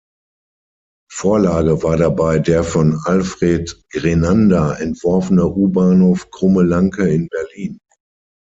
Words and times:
Vorlage 1.11 1.83
war 1.83 1.95
dabei 1.95 2.39
der 2.39 2.63
von 2.63 2.99
Alfred 3.03 3.83
Grenander 3.91 4.79
entworfene 4.79 5.45
U-Bahnhof 5.45 6.31
Krumme 6.31 6.63
Lanke 6.63 7.07
in 7.07 7.29
Berlin. 7.29 7.77